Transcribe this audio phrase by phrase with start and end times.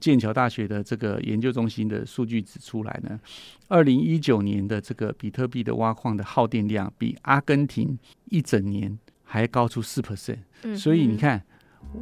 [0.00, 3.18] 剑桥大学的这个研究中心的数据指出来呢，
[3.66, 10.38] 二零一九年的这个比特币的挖矿的耗电量比阿根廷一整年还高出四 percent。
[10.76, 11.42] 所以你看，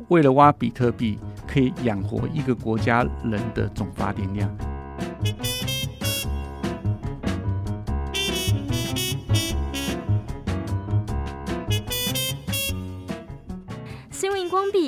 [0.08, 4.54] 为了挖比特币，可以养活一个国家人的总发电量。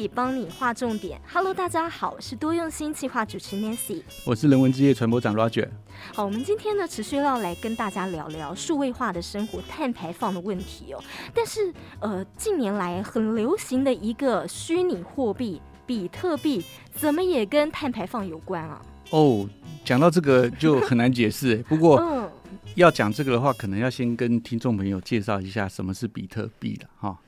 [0.06, 1.18] 帮你画重点。
[1.32, 5.68] Hello，大家好，我是多用心计划主持 Nancy，我是人文之夜传播长 Roger。
[6.12, 11.02] 好，我们今天呢，持续要来跟大家聊聊数位化的生活、碳排放的问题哦。
[11.34, 18.80] 但是，呃，近年来很流行的一个虚拟货币比特币，怎么也跟碳排放有关啊？
[19.10, 19.48] 哦，
[19.84, 21.56] 讲到这个就很难解释。
[21.68, 22.30] 不过， 嗯、
[22.74, 27.18] 要讲这个的话，可能要先跟听众朋友介绍一下什么是比特币了哈。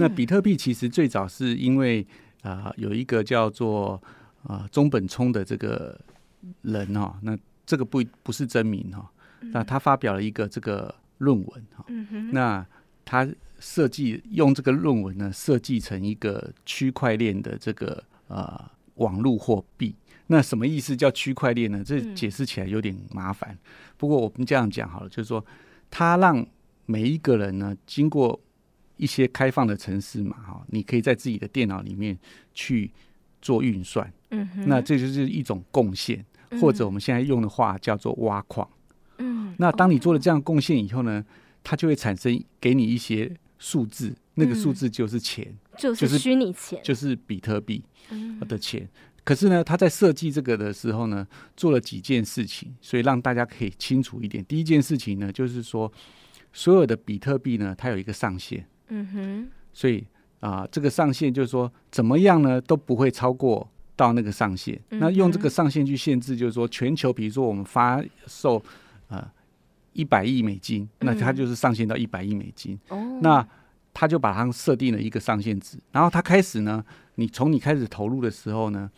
[0.00, 2.06] 那比特币其实最早是因为
[2.42, 4.00] 啊、呃、有一个叫做
[4.42, 5.98] 啊、呃、中本聪的这个
[6.62, 9.06] 人哈、哦，那这个不不是真名哈、哦，
[9.52, 11.84] 那他发表了一个这个论文哈，
[12.32, 12.66] 那
[13.04, 18.58] 他设计用这个论文呢设计成一个区块链的这个呃
[18.94, 19.94] 网络货币，
[20.28, 21.84] 那什么意思叫区块链呢？
[21.84, 23.56] 这解释起来有点麻烦，
[23.98, 25.44] 不过我们这样讲好了，就是说
[25.90, 26.46] 他让
[26.86, 28.40] 每一个人呢经过
[29.00, 32.16] 一些开放的城市嘛，哈，你可以在自己的电脑里面
[32.52, 32.90] 去
[33.40, 36.22] 做运算，嗯哼，那这就是一种贡献，
[36.60, 38.68] 或者我们现在用的话叫做挖矿，
[39.16, 41.24] 嗯，那当你做了这样贡献以后呢，
[41.64, 47.82] 它就会产生给你一些数字，那个数字就是钱，就是虚拟钱，就是比特币
[48.46, 48.86] 的钱。
[49.24, 54.44] 可是呢，他在设计这个的时候呢，做了几件事情，所以让大家可以清楚一点。
[54.44, 55.90] 第一件事情呢，就是说
[56.52, 58.66] 所有的比特币呢，它有一个上限。
[58.90, 60.06] 嗯哼，所以
[60.40, 64.78] 啊，这个上限就是说，怎么样呢都不会超过到那个上限。
[64.90, 68.62] 嗯、那用这个上限去限制，就是说，全球比如说我们发售
[69.08, 69.32] 啊
[69.94, 72.78] 一百亿美金，那它就是上限到一百亿美金。
[72.88, 73.46] 哦，那
[73.94, 76.84] 他就把它设定了一个上限值，然后他开始呢，
[77.14, 78.90] 你从你开始投入的时候呢。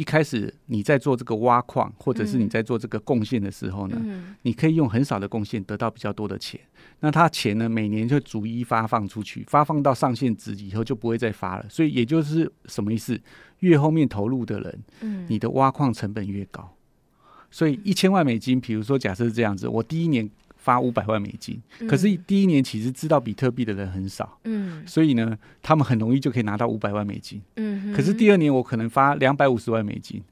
[0.00, 6.58] 一开始你在做这个挖矿，或者是你在做这个贡献的时候呢，嗯、你可以用很少的贡献得到比较多的钱。
[7.00, 11.66] 那他钱呢，每年就逐一发放出去，发放到上限值以后就不会再发了。
[11.68, 13.20] 所以也就是什么意思？
[13.58, 16.74] 越后面投入的人，嗯、你的挖矿成本越高。
[17.50, 20.30] 所以一千万美金，比如说假设是这样子，我第一年。
[20.60, 30.22] 发五百万美金，可是第一年其实知道比特币的人很少，嗯，所以呢，他们很容易就可以拿到五百万美金，嗯，可是第二年我可能发两百五十万美金，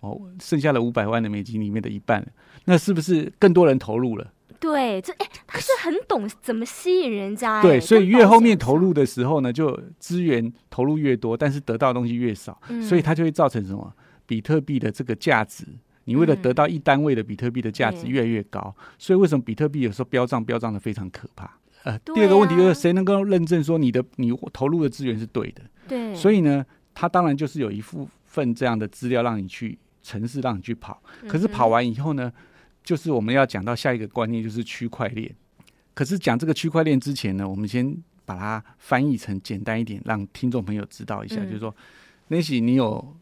[0.00, 2.24] 哦，剩下的五百万的美金里面的一半，
[2.66, 4.30] 那是不是更多人投入了？
[4.60, 13.92] 对，这哎，他是很懂怎么吸引人家，对，所以越后面投入的时候呢，就资源投入越多，但是得到的东西越少，所以它就会造成什么？
[14.26, 15.64] 比特币的这个价值。
[16.04, 21.58] 你为了得到一单位的比特币的价值越来越高，嗯、所以为什么比特币有时候飙涨飙涨的非常可怕？
[21.84, 25.62] 呃，啊、第二个问题就是谁能够认证说你的你投入的资源是对的？
[25.88, 26.64] 对，所以呢，
[26.94, 32.32] 它当然就是有一部分这样的资料让你去城市让你去跑，可是跑完以后呢，
[32.84, 35.34] 就是我们要讲到下一个观念就是区块链。
[35.94, 41.74] 可是讲这个区块链之前呢，我们先把它翻译成简单一点，让听众朋友知道一下，嗯、就是说，
[42.28, 43.16] 那些你有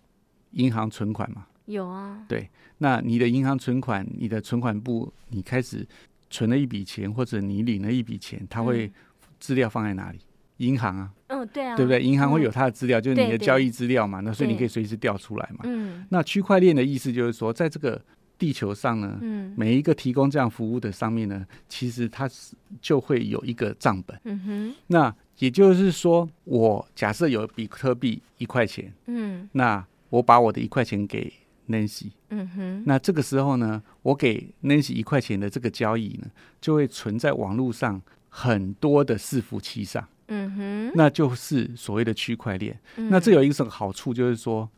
[0.53, 1.47] 银行存款吗？
[1.71, 2.49] 有啊，对，
[2.79, 5.87] 那你的银行存款，你的存款部，你开始
[6.29, 8.91] 存了一笔钱，或者你领了一笔钱，它会
[9.39, 10.19] 资料放在哪里？
[10.59, 12.03] 银行啊，嗯，对啊，对不对？
[12.03, 15.61] 银行会有它的资料，就是你的交易资料嘛，那所以你可以随时调出来嘛。
[15.65, 17.99] 嗯，那区块链的意思就是说，在这个
[18.37, 24.21] 地球上呢，嗯，每一个提供这样服务的上面呢，其实它是就会有一个账本。
[24.25, 31.33] 嗯哼，那也就是说，我假设有比特币一块钱，嗯，那我把我的一块钱给
[31.71, 36.29] Nancy，嗯哼，那这个时候呢，我给 Nancy 一块钱的这个交易呢，
[36.61, 42.79] 就会存在网络上很多的伺服器上，嗯哼，那就是所谓的区块链。
[42.97, 44.69] 嗯、那这有一个什么好处，就是说，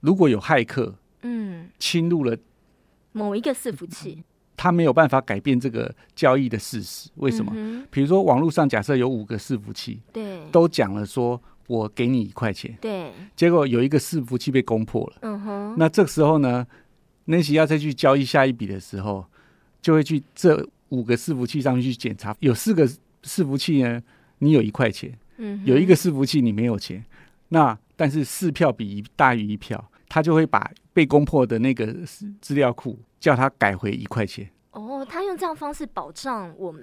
[0.00, 2.36] 如果有骇客，嗯，侵入了
[3.12, 4.24] 某一个伺服器，
[4.56, 7.10] 他没有办法改变这个交易的事实。
[7.16, 7.52] 为什么？
[7.54, 11.40] 嗯、比如说网络上假设有五个伺服器，对，都讲了说。
[11.70, 16.66] 我给你一块钱，对，结果有一个伺服器被攻破了，嗯哼，那这个时候呢
[17.26, 19.24] ，Nancy 要再去交易下一笔的时候，
[19.80, 22.88] 就会去这五个伺服器上面去检查，有四个
[23.22, 24.02] 伺服器呢，
[24.38, 27.04] 你有一块钱，嗯，有一个伺服器你没有钱，
[27.50, 31.86] 那但是四票比一大于一票，他就会把被攻破的那个
[32.40, 34.50] 资料库叫他改回一块钱。
[34.72, 36.82] 哦，他用这样方式保障我们，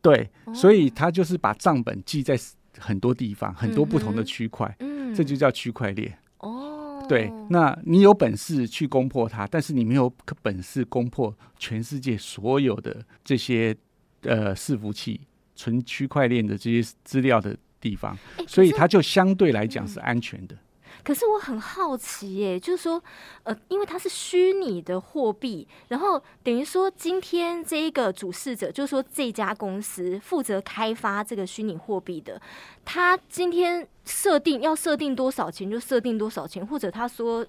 [0.00, 2.38] 对，哦、所以他就是把账本记在。
[2.78, 6.16] 很多地方，很多不同的区块，嗯，这就叫区块链。
[6.38, 13.76] 哦，对，那你有本事去攻破它，但是你没有本事攻破全世界所有的这些
[14.22, 15.20] 呃伺服器、
[15.54, 18.16] 存区块链的这些资料的地方，
[18.46, 20.56] 所以它就相对来讲是安全的。
[21.04, 23.02] 可是我很好奇耶，就是说，
[23.44, 32.40] 呃，因为它是虚拟的货币，然后等于说今天这一个主事者，就是说这家公司负责开发这个虚拟货币的，
[32.84, 37.46] 他今天设定要设定多少钱就设定多少钱，或者他说，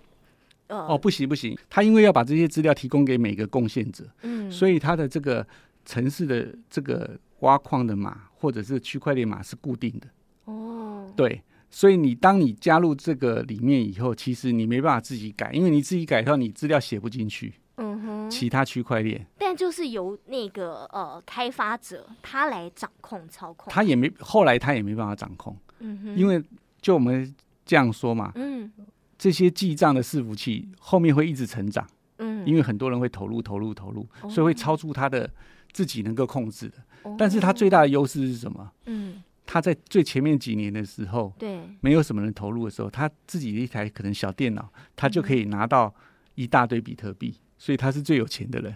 [0.68, 5.46] 呃，哦，不行不行，他因为要把这些资料提供给每个贡献者，嗯，所以他的这个
[5.86, 10.08] 城市的这个挖矿的码或者是区块链码是固定的，
[10.46, 11.42] 哦，对。
[11.72, 17.54] 所以你当你加入这个里面以后，其实你没办法自己改，因为你自己改的话，你资料写不进去。
[17.78, 18.30] 嗯哼。
[18.30, 23.72] 其他区块链，但就是由那个呃开发者他来掌控操控。
[23.74, 25.58] 他也没后来他也没办法掌控。
[25.80, 26.16] 嗯哼。
[26.16, 26.44] 因为
[26.82, 27.34] 就我们
[27.66, 28.72] 这样说嘛，嗯，
[29.18, 31.88] 这些记账的伺服器后面会一直成长。
[32.18, 32.46] 嗯。
[32.46, 35.30] 因为很多人会投入投入投入，所以会超出他的
[35.72, 36.78] 自己能够控制的。
[37.04, 37.16] 哦。
[37.18, 38.72] 但是他最大的优势是什么？
[38.86, 39.24] 嗯。
[39.52, 45.92] 他在最前面几年的时候，对，没有什么人投入的时候，他自己的一台可能小电脑，他就可以拿到
[46.36, 48.76] 一大堆比特币，所以他是最有钱的人。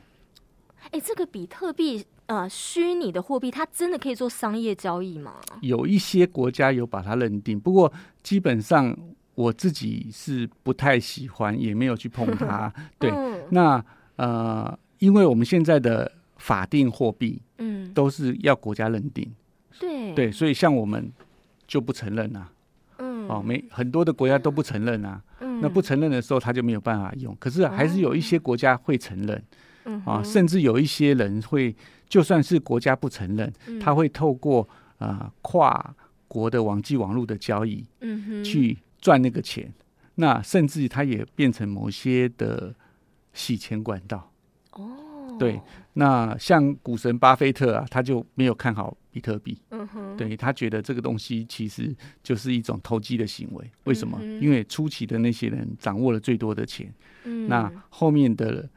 [0.89, 5.35] 哎，这个比特币，呃，虚拟的货币，它真的可以做商业交易吗？
[5.61, 7.93] 有一些国家有把它认定，不过
[8.23, 8.97] 基本上
[9.35, 12.73] 我自己是不太喜欢，也没有去碰它。
[12.97, 13.85] 对，嗯、那
[14.15, 19.31] 呃，因为我们现在的法定货币，嗯，都是要国家认定。
[19.79, 20.13] 对。
[20.13, 21.11] 对，所以像我们
[21.67, 22.51] 就不承认啊，
[22.97, 27.35] 嗯，哦，没很多的国家都不承认啊，嗯，那不承认的时候，他就没有办法用。
[27.39, 29.43] 可是还是有一些国家会承认，
[29.85, 31.75] 嗯，啊，甚至有一些人会，
[32.07, 34.67] 就算是国家不承认，他会透过
[34.97, 35.95] 啊跨
[36.27, 39.71] 国的网际网络的交易，嗯哼，去赚那个钱。
[40.15, 42.71] 那甚至他也变成某些的
[43.33, 44.31] 洗钱管道。
[44.73, 45.59] 哦，对，
[45.93, 48.95] 那像股神巴菲特啊，他就没有看好。
[49.13, 53.71] 比特币，嗯哼，对，他觉得这个东西其实就是一种投机的行为。
[53.83, 54.17] 为什么？
[54.19, 56.91] 嗯、因为初期的那些人掌握了最多的钱，
[57.25, 58.67] 嗯，那后面的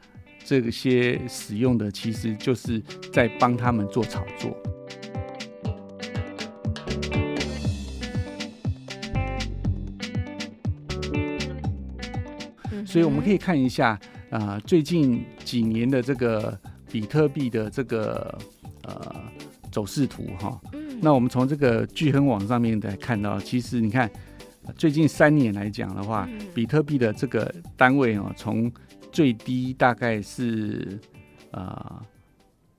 [0.45, 2.79] 这些使用的其实就是
[3.11, 4.55] 在帮他们做炒作。
[12.71, 13.99] 嗯、所以我们可以看一下
[14.29, 16.55] 啊、呃，最近几年的这个
[16.91, 18.37] 比特币的这个
[18.83, 19.15] 呃。
[19.77, 20.59] 走势图哈，
[21.03, 24.09] 那我们从这个聚亨网上面来看到，其实你看
[24.75, 28.71] 最近三年来讲的话，比特币的这个单位哦，从
[29.11, 30.99] 最低大概是
[31.51, 32.01] 呃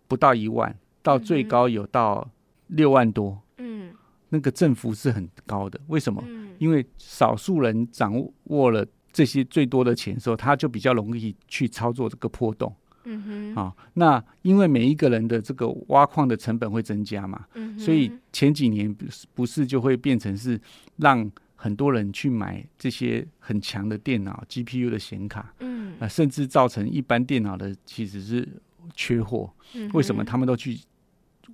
[0.08, 2.28] 不到一万，到最高有到
[2.66, 3.94] 六万多，嗯，
[4.28, 5.78] 那个振幅是很高的。
[5.86, 6.20] 为什么？
[6.58, 8.12] 因为少数人掌
[8.46, 12.74] 握了这些最多的钱的时候，他就比较容易去操作这个波动。
[13.10, 20.60] 嗯哼，好、哦，那因为每一个人的这个挖矿的成本会增加嘛，嗯，所以前几年不是不是就会变成是
[20.98, 28.46] 让很多人去买这些很强的电脑 GPU 的显卡，嗯，甚至造成一般电脑的其实是
[28.94, 29.50] 缺货。
[29.74, 30.78] 嗯，为什么他们都去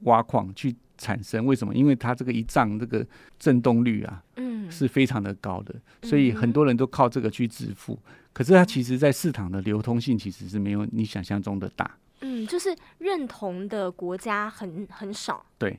[0.02, 1.44] 挖矿去产生？
[1.46, 1.74] 为什么？
[1.74, 3.06] 因为它这个一涨，这个
[3.38, 7.98] 震动率啊，嗯，是非常的高的，所以很多人都靠这个去致富。
[8.32, 11.90] 可是它其实，在市场的流通性其实是没有你想象中的大。
[12.20, 15.44] 嗯，就是认同的国家很很少。
[15.58, 15.78] 对，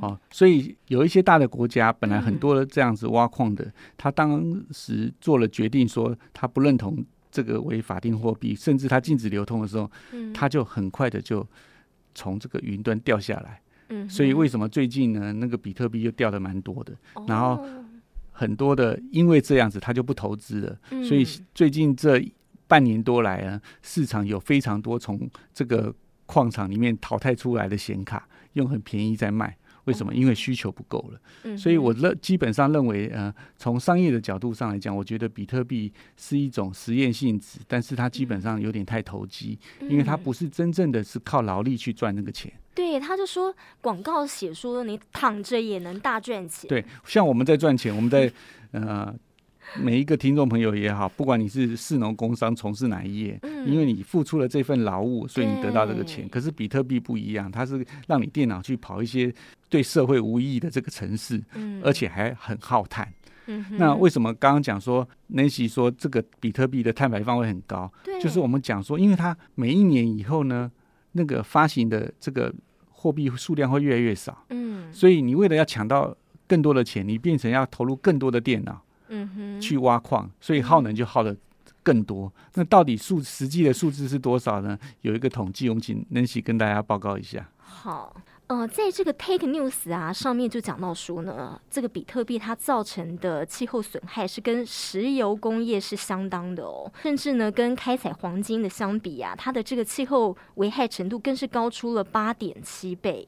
[0.00, 11.46] 哦，所以有一些大的国家，本来很多的这样子挖矿的，他当时做了决定，说他不认同这个为法定货币，甚至他禁止流通的时候，嗯他就很快的就
[12.16, 13.60] 从这个云端掉下来。
[13.90, 15.32] 嗯，所以为什么最近呢？
[15.32, 16.92] 那个比特币又掉的蛮多的，
[17.28, 17.64] 然后。
[18.38, 20.78] 很多的，因为这样子，他就不投资了。
[20.90, 22.22] 嗯、所以最近这
[22.68, 25.18] 半年多来啊，市场有非常多从
[25.54, 25.90] 这个
[26.26, 29.56] 矿场里面淘汰出来的显卡，用很便宜在卖。
[29.86, 30.14] 为什么？
[30.14, 31.20] 因为需求不够了。
[31.42, 42.52] 嗯、所以我认基本上认为，呃，从商业的角度上来讲，我觉得比特币是一种实验性质，但是它基本上有点太投机，嗯、因为它不是真正的是靠劳力去赚那个钱。
[42.74, 46.68] 对，他就说广告写说你躺着也能大赚钱。
[46.68, 48.30] 对，像我们在赚钱，我们在
[48.72, 49.14] 呃
[49.82, 56.28] 每一个听众朋友也好，不管你是市农工商从事哪一业，嗯、因为你付出了这份劳务，所以你得到这个钱。
[56.28, 59.32] 可是比特币不一样，它是让你电脑去跑一些
[59.68, 63.12] 对社会无意义的这个程式，嗯、而且还很耗碳。
[63.46, 67.92] 嗯、那为什么刚刚讲说 Nancy 说这个比特币的碳排放会很高？
[68.04, 70.70] 对就是我们讲说，因为它每一年以后呢，
[71.12, 72.52] 那个发行的这个。
[72.98, 76.16] 货币数量会越来越少，嗯，所以你为了要抢到
[76.48, 81.36] 更多的钱，你变成要投入更多的电脑，嗯哼，去挖矿，所以耗能就耗的
[81.82, 82.32] 更多。
[82.54, 84.78] 那到底数实际的数字是多少呢？
[85.02, 87.48] 有一个统计，我们请 Nancy 跟大家报告一下。
[87.58, 88.16] 好。
[88.48, 103.26] 呃，在这个 Take News 啊上面就讲到说呢，这个比特币它造成的气候损害是跟石油工业是相当的哦，甚至呢跟开采黄金的相比啊，它的这个气候危害程度更是高出了八点七倍。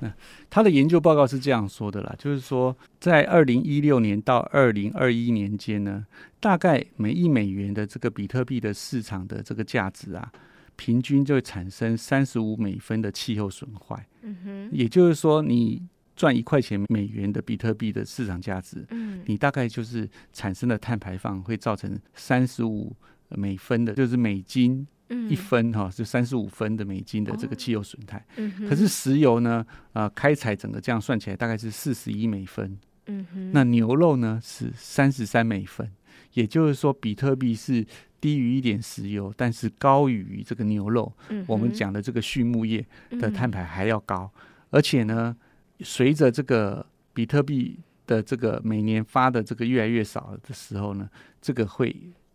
[0.00, 0.12] 那
[0.50, 6.06] 他的研究报告是这样说的啦，就是说在二零一六年到二零二一年间呢，
[6.40, 10.32] 大概每一美元的这个比特币的市场的这个价值啊。
[10.74, 14.04] 平均就会产生三十五美分的气候损坏。
[14.22, 15.86] 嗯哼，也就是说，你
[16.16, 22.96] 赚一块钱美元的比特币的市场价值，嗯，你大概就是产生的碳排放会造成三十五
[23.28, 28.24] 美分的，就是美金一分哈，是三十五分的美金的这个汽油损害。
[28.36, 32.78] 嗯哼，可是石油呢，啊，开采整个这样算起来大概是四十一美分。
[33.06, 35.90] 嗯哼，那牛肉呢是三十三美分，
[36.34, 37.86] 也就是说，比特币是。
[38.22, 42.86] 低于一点石油，但是高于这个牛肉，嗯、我们讲的这个畜牧业
[43.18, 44.30] 的碳排还要高。
[44.36, 44.40] 嗯、
[44.70, 45.36] 而且呢，
[45.80, 51.92] 随着这个比特币的这个每年发的这个越来越少的时候呢，这个会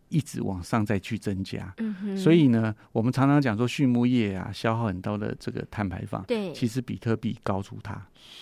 [0.10, 1.74] 一直往上再去增加。
[1.78, 6.24] 嗯、所以呢，我们常常讲说畜牧业啊，消耗很多的这个碳排放。
[6.24, 7.94] 对，其实比特币高出它。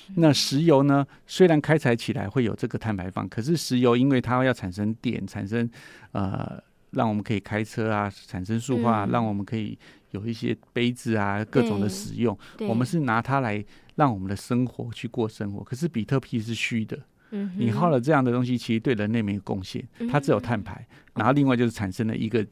[0.09, 5.69] 嗯、那石油呢，虽然开采起来会有这个碳排放，可是石油因为它要产生电，产生
[6.11, 6.61] 呃。
[6.91, 9.77] 让我们可以开车啊，产生塑化，嗯、让我们可以
[10.11, 12.37] 有一些杯子啊，各种的使用。
[12.69, 13.61] 我们是拿它来
[13.95, 15.61] 让我们的生活去过生活。
[15.61, 16.97] 可是比特币是虚的，
[17.31, 20.85] 嗯、你耗了这样的东西，其实对人类没有贡献，它只有碳排。
[21.15, 22.45] 然后另外就是产生了一个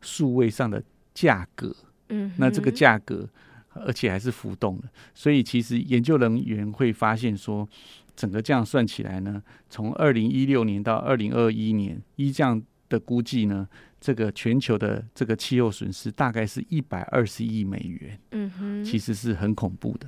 [0.00, 0.82] 数位上的
[1.14, 1.74] 价格，
[2.08, 3.28] 嗯、那这个价格
[3.72, 4.88] 而且还是浮动的。
[5.14, 7.68] 所以其实研究人员会发现说，
[8.14, 13.68] 整个这样算起来呢，从二零一六年到二零二一年，依这样的估计呢。
[13.98, 20.06] 这个全球的这个气候损失大概是一百二十亿美元，嗯哼，其实是很恐怖的。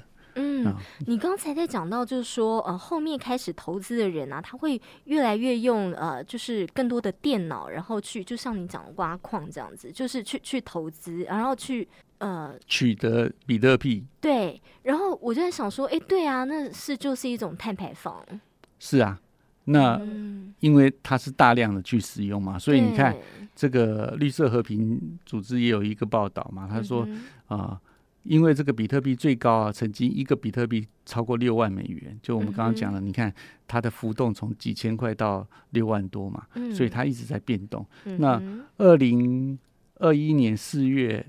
[0.63, 11.89] 嗯，嗯，你刚才在讲到，就是说，呃，后面开始投资的人啊，他会越来越用呃，就是更多的电脑，然后去，就像你讲的挖矿这样子，就是去去投资，然后去
[12.19, 14.05] 呃取得比特币。
[14.21, 18.25] 对，然后我就在想说，哎，对啊，那是就是一种碳排放。
[18.79, 19.19] 是啊。
[19.71, 20.01] 那
[20.61, 23.15] 因为它是大量的去使用嘛，所以你看
[23.55, 27.07] 这个绿色和平组织也有一个报道嘛，他说
[27.49, 27.79] 啊，
[28.29, 33.33] 因为这个比特币最高啊，曾经一个比特币超过六万美元，就我们刚刚讲的，你看
[33.67, 37.85] 它的浮动从几千块到六万多嘛，所以它一直在变动。
[38.19, 38.41] 那
[38.77, 39.59] 二零
[39.95, 41.25] 二一年四月。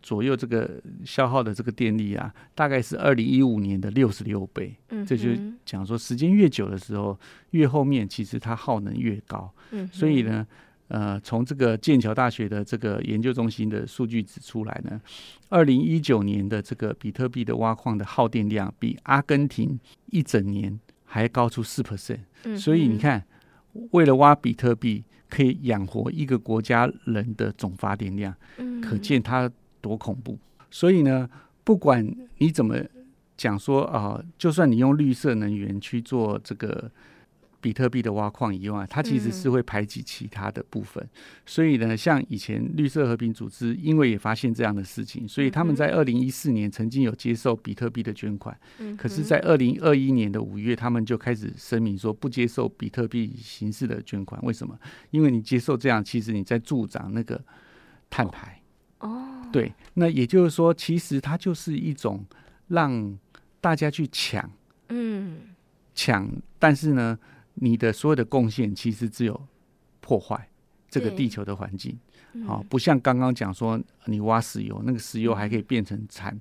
[0.00, 4.72] 左右这个消耗的这个电力啊，大概是二零一五年的六十六倍。
[4.90, 5.30] 嗯，这就
[5.64, 7.18] 讲说，时间越久的时候，
[7.50, 9.52] 越后面其实它耗能越高。
[9.72, 10.46] 嗯，所以呢，
[10.92, 15.00] 呃，从这个剑桥大学的这个研究中心的数据指出来呢，
[15.48, 19.80] 二零一九年的这个比特币的挖矿的耗电量，比阿根廷
[20.10, 22.20] 一整年还高出四 percent。
[22.44, 23.24] 嗯，所以你看，
[23.92, 28.34] 为了挖比特币，可以养活一个国家人的总发电量。
[28.58, 29.50] 嗯，可见它。
[29.82, 30.38] 多恐怖！
[30.70, 31.28] 所以呢，
[31.64, 32.08] 不管
[32.38, 32.76] 你怎么
[33.36, 36.88] 讲说啊、呃，就算你用绿色能源去做这个
[37.62, 41.02] 比特币的挖矿以外，它其实是会排挤其他的部分。
[41.02, 41.10] 嗯、
[41.46, 48.54] 所以呢，像以前绿色和平组织，因为也发现这样的事情，所以他们在二零一四年曾经有接受比特币的捐款。
[48.78, 54.42] 嗯、可是，在二零二一年的五月，他们就开始声明说不接受比特币形式的捐款。
[54.42, 54.76] 为什么？
[55.10, 57.40] 因为你接受这样，其实你在助长那个
[58.10, 58.60] 碳排。
[58.98, 59.28] 哦。
[59.52, 62.24] 对，那也就是说，其实它就是一种
[62.68, 63.18] 让
[63.60, 64.50] 大家去抢，
[64.88, 65.40] 嗯，
[65.94, 66.26] 抢，
[66.58, 67.18] 但是呢，
[67.54, 69.40] 你的所有的贡献其实只有
[70.00, 70.48] 破坏
[70.88, 71.98] 这个地球的环境，
[72.46, 76.38] 好、哦，不像刚刚讲说你挖石油，那个石油还可以变成产、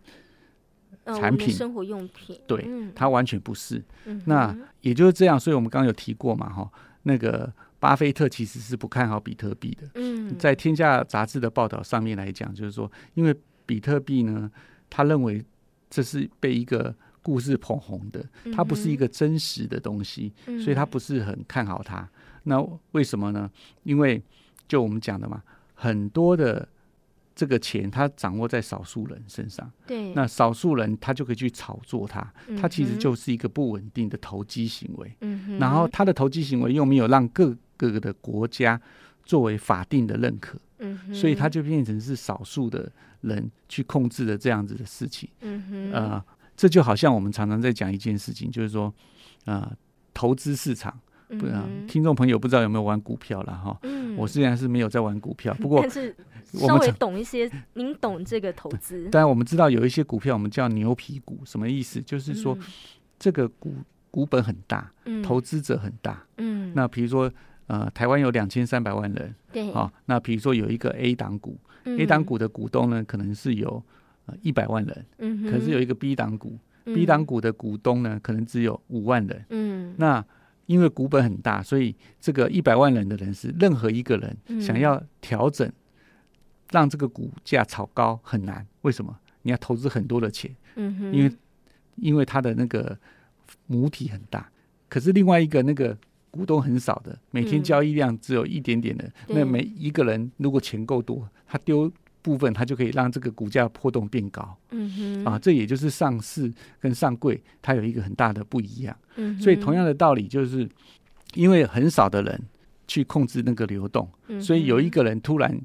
[1.06, 3.84] 嗯、产品、生活用品，对，它完全不是。
[4.06, 6.72] 嗯、那也就是这样，所以我们刚刚有提过嘛，哈，
[7.04, 7.52] 那个。
[7.82, 9.90] 巴菲特其实是不看好比特币的。
[9.96, 14.52] 嗯，在《天下》杂志的报道上面来讲，就是说，因为比特币呢，
[14.88, 15.44] 他认为
[15.90, 22.08] 这是被一个故事捧红的，它不是一个真实的东西，所以他不是很看好它。
[22.44, 22.62] 那
[22.92, 23.50] 为什么呢？
[23.84, 24.22] 因为
[24.68, 25.42] 就我们讲的嘛，
[25.74, 26.68] 很多的。
[27.34, 32.22] 这个钱它掌握在少数人身上，对，那少数人他就可以去炒作它，
[32.60, 35.16] 它其实就是一个不稳定的投机行为。
[35.22, 38.80] 嗯，然后他的投机行为又没有让各个的国家
[39.24, 45.28] 作为法定的认可，嗯哼，所以他就变成是少数的人去控制的这样子的事情。
[45.40, 46.24] 嗯哼，呃，
[46.62, 48.86] 这就好像我们常常在讲一件事情，就是说，
[49.46, 49.72] 啊、呃，
[50.14, 50.96] 投资市场。
[51.28, 51.48] 不，
[51.88, 53.76] 听众朋友不知道有没有玩股票了哈？
[53.82, 56.16] 嗯，我虽然是没有在玩股票，不过但是
[56.54, 57.52] 稍微懂一些。
[57.74, 59.10] 您懂这个投资？
[59.10, 62.00] 当然，我们知道有一些股票我们叫牛皮股，什么意思？
[62.00, 62.56] 就是说
[63.18, 63.74] 这个股
[64.12, 66.24] 股本很大，嗯、投资者很大。
[66.38, 67.32] 嗯，那比如说
[67.66, 73.82] 呃，台湾有两千三百万人，对，好、哦，那比如说有一个 A 档股、嗯、，A 档股的股东呢可能是有
[74.26, 80.26] 呃一百万人，嗯，可是有一个 B 档股、嗯、，B 档股的股东呢可能只有五万人，嗯，那。
[80.68, 85.70] 因为股本很大，所以这个一百万人的人是任何一个人想要调整，
[86.70, 88.66] 让这个股价炒高很难。
[88.84, 89.14] 为什么？
[89.42, 91.32] 你要投资很多的钱，因为
[91.98, 92.98] 因为他的那个
[93.68, 94.50] 母体很大，
[94.88, 95.98] 可是另外一个那个
[96.30, 101.92] 股东很少的，每天交易量只有一点点的，那每一个人如果钱够多，他丢。
[102.22, 110.70] 部分它就可以让这个股价波动变高，嗯哼，啊，这也就是上市跟上柜它有一个很大的不一样，嗯，所以同样的道理就是，
[111.34, 112.40] 因为很少的人
[112.88, 115.60] 去控制那个流动，嗯，所以有一个人突然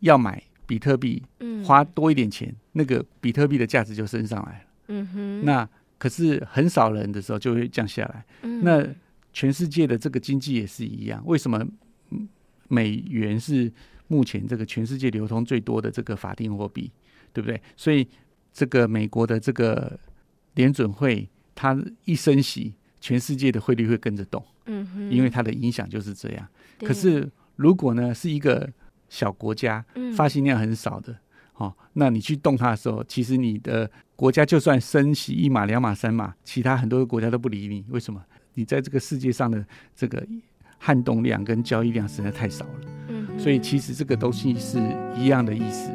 [0.00, 8.86] 要买比特币，嗯，花多一点钱，那个比特币的价值就升上来了，嗯哼，那可是很少人的时候就会降下来，嗯，那
[9.32, 11.62] 全世界的这个经济也是一样，为什么
[12.68, 13.70] 美元是？
[14.08, 16.90] 目前这个全世界流通最多的这个法定货币，
[17.32, 17.60] 对不对？
[17.76, 18.06] 所以
[18.52, 19.98] 这个美国的这个
[20.54, 24.44] 联准会，它一升息，全世界的汇率会跟着动。
[24.66, 26.48] 嗯哼，因为它的影响就是这样。
[26.80, 28.68] 可是如果呢是一个
[29.08, 29.84] 小国家，
[30.14, 31.16] 发行量很少的，
[31.54, 37.84] 哦，那你去动它的时候，其实你的国家就算升息一码、两码、三码，其他很多的国家都不理你。
[37.88, 38.22] 为什么？
[38.54, 40.26] 你在这个世界上的这个
[40.78, 42.97] 撼动量跟交易量实在太少了。
[43.38, 44.78] 所以其实这个东西是
[45.16, 45.90] 一样的意思，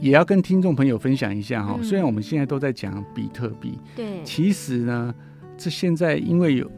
[0.00, 1.78] 也要跟听众朋友分享一下哈。
[1.82, 5.14] 虽然我们现在都在讲比特币，对，其实呢，
[5.58, 6.68] 这现在因为有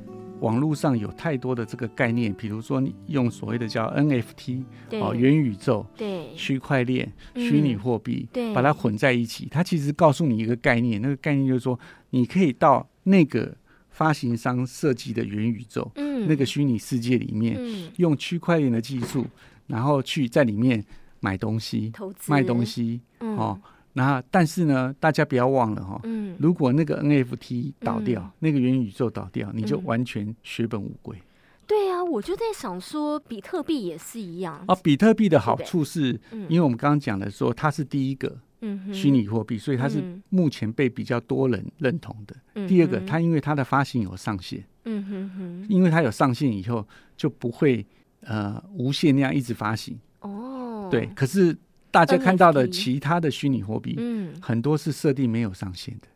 [0.40, 4.64] 网络上有太多的这个概念，比如说用所谓的叫 NFT，
[5.00, 9.48] 哦，元宇宙，对，区块链、虚拟货币，对，把它混在一起。
[9.50, 11.78] 它其实告诉你一个概念，那个概念就是说，
[12.10, 13.56] 你可以到那个。
[14.02, 19.24] 发行商设计的元宇宙，嗯，那个虚拟世界里面，嗯，用区块链的技术，
[19.68, 20.84] 然后去在里面
[21.20, 23.60] 买东西、投资、卖东西，嗯、哦，
[23.92, 31.16] 那但是呢，大家不要忘了哈、哦，嗯，如果那个 NFT 倒掉，嗯、那个元宇宙倒掉，你就完全血本无归。
[31.64, 34.64] 对呀、啊，我就在想说，比特币也是一样。
[34.66, 38.36] 啊，比特币的好处是，因为我们刚刚讲的说，它是第一个。
[38.62, 42.36] 嗯，虚拟货币，所以它是目前被比较多人认同的。
[42.54, 47.84] 嗯、第二个，它因为它的发行有上限，嗯哼哼，因为它有上限以后就不会
[48.20, 49.98] 呃无限那样一直发行。
[50.20, 51.06] 哦，对。
[51.14, 51.56] 可是
[51.90, 56.06] 大家看到的其他的虚拟货币，嗯，很多是设定没有上限的。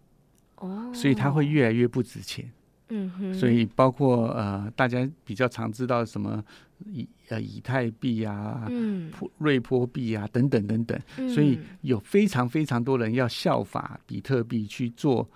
[0.57, 2.49] 哦，所以它会越来越不值钱。
[2.89, 6.41] 嗯哼，所以包括呃，大家比较常知道什么
[6.85, 15.29] 以呃以太币啊，嗯，瑞波币啊等等等等，嗯，所以有非常非常多人要效法比特币去做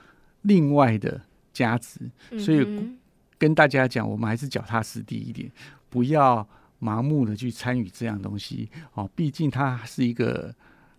[0.43, 1.21] 另外的
[1.53, 2.01] 价值，
[2.39, 2.67] 所以
[3.39, 5.51] 跟大家讲，我们还是脚踏实地一点，
[5.89, 6.47] 不要
[6.81, 8.69] 盲目的去参与这样东西。
[8.95, 10.55] 哦，毕竟它是一个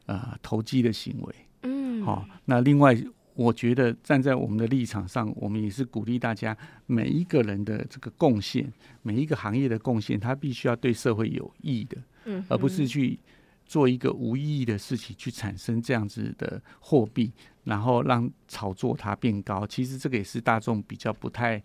[0.06, 2.96] 呃投机的行为，嗯，好，那另外。
[3.42, 13.20] 我觉得站在我们的立场上，我们也是鼓励大家每一个人的这个贡献，每一个行业的贡献，它必须要对社会有益的，嗯，而不是去
[13.66, 17.32] 做一个无意义的事情，去产生这样子的货币，
[17.64, 19.66] 然后让炒作它变高。
[19.66, 21.62] 其实这个也是大众比较不太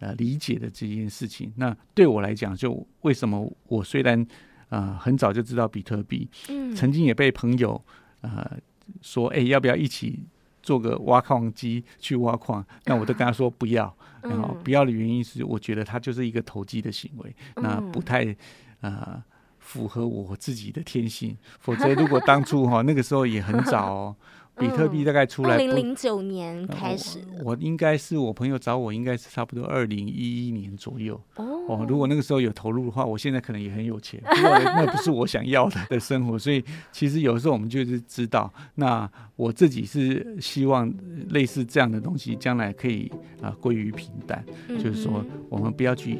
[0.00, 1.52] 呃理解的这件事情。
[1.56, 4.26] 那对我来讲，就为什么我虽然
[4.70, 7.80] 呃很早就知道比特币，嗯，曾经也被朋友
[8.22, 8.58] 呃
[9.00, 10.24] 说，哎，要不要一起？
[10.62, 13.94] 做个挖矿机去挖矿，那我都跟他说不要。
[14.22, 18.36] 然后不要的原因是，我觉得它就是一个投机的行为，那不太
[18.80, 19.22] 呃
[19.58, 21.36] 符合我自己的天性。
[21.58, 24.16] 否则，如果当初哈那个时候也很早哦。
[24.60, 27.18] 比特币大概出来，二零零九年开始。
[27.42, 31.18] 我应该是我朋友找我，应该是差不多二零一一年左右。
[31.36, 34.20] 哦，如果那个时候有投入的话，我现在可能也很有钱。
[34.20, 40.92] 不过那不是我想要的 的生活，所以其实有时候我们就是知道，那我自己是希望
[41.30, 44.44] 类似这样的东西，将来可以啊归于平淡。
[44.68, 46.18] 就是说，我们不要去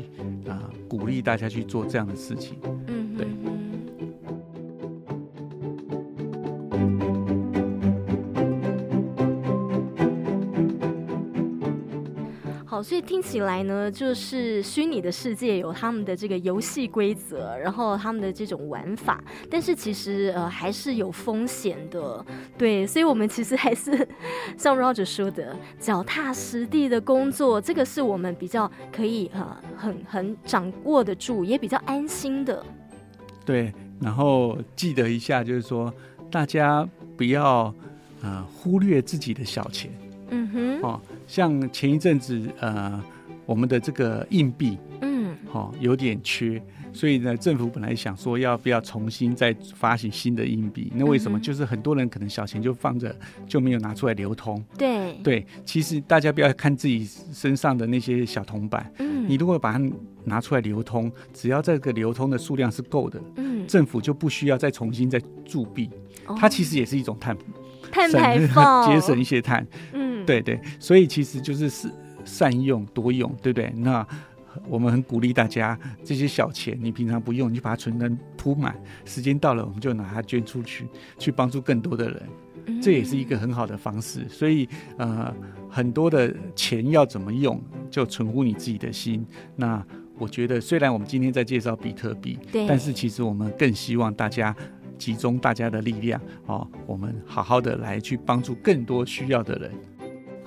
[0.49, 2.57] 啊鼓励大家去做这样的事情。
[2.87, 3.27] 嗯，对。
[12.83, 22.25] 所以听起来呢，就是虚拟的世界有他们的这个游戏规则，然后他们的这种玩法，但是其实呃还是有风险的，
[22.59, 24.07] 对，所以我们其实还是
[24.57, 32.65] 像 Roger 说的，脚踏实地的工作，这个是我们比较可以呃很很掌握得住，也比较安心的。
[33.45, 35.93] 对，然后记得一下，就是说
[36.31, 37.75] 大家不要
[38.23, 39.91] 呃忽略自己的小钱。
[40.31, 43.03] 嗯哼，哦，像前一阵子，呃，
[43.47, 46.63] 我们的这个硬币，嗯，哦，有点缺，
[46.93, 50.93] 所以呢，政府本来想说要不要重新再发行新的硬币？
[50.95, 51.39] 那为什么？
[51.39, 53.15] 嗯、就是很多人可能小钱就放着，
[53.47, 54.63] 就没有拿出来流通。
[54.79, 55.15] 对。
[55.23, 59.91] 对，其实大家不要看自己身上的那些小铜板，嗯，你如果把它
[60.25, 65.91] 拿出来流通，只要这个流通的数量是够的，嗯，政府就不需要再重新再铸币，
[66.27, 67.37] 哦、它其实也是一种碳
[67.91, 70.10] 碳排放， 节省一些碳，嗯。
[70.31, 71.91] 对对，所以其实就是是
[72.25, 73.73] 善用多用，对不对？
[73.77, 74.07] 那
[74.69, 80.87] 我们很鼓励大家，这些小钱你平常不用，你就把它存得铺满，时间到了我们就拿它捐出去，
[81.19, 84.29] 去帮助更多的人，这也是一个很好的方式。
[84.29, 85.35] 所以呃，
[85.69, 89.25] 很多的钱要怎么用，就存乎你自己的心。
[89.57, 89.85] 那
[90.19, 94.55] 我觉得，虽然我们今天在介绍比特币，对但是其实我们更希望大家
[94.99, 99.73] 集中大家的力量，哦，我们好好的来去帮助更多需要的人。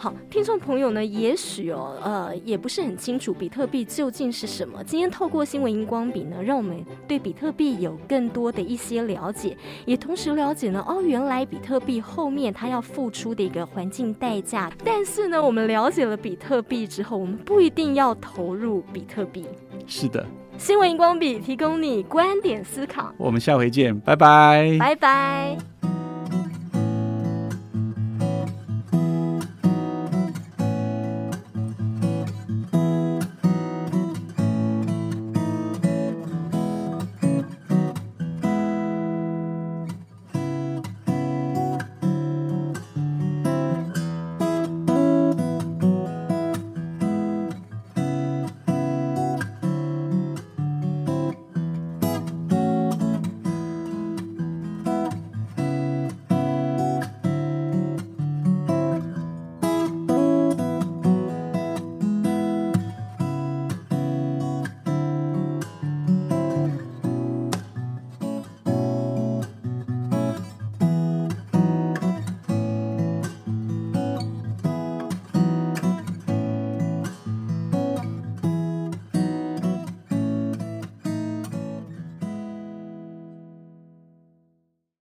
[0.03, 4.83] 好，听众朋友呢，也许哦，呃，也不是很清楚比特币究竟是什么。
[4.83, 14.69] 今天透过新闻荧光笔呢，让我们对比特币有更多的一些了解，也同时了解呢，哦，原来比特币后面它要付出的一个环境代价。
[14.83, 19.45] 但是呢，我们了解了比特币之后，我们不一定要投入比特币。
[19.87, 20.25] 是的，
[20.57, 23.13] 新闻荧光笔提供你观点思考。
[23.17, 25.92] 我们下回见，拜拜，拜拜。